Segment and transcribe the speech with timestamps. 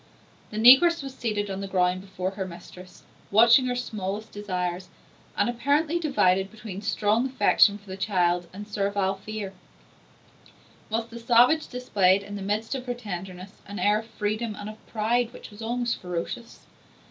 [0.49, 4.89] The negress was seated on the ground before her mistress, watching her smallest desires,
[5.37, 9.53] and apparently divided between strong affection for the child and servile fear;
[10.89, 14.71] whilst the savage displayed, in the midst of her tenderness, an air of freedom and
[14.71, 16.65] of pride which was almost ferocious.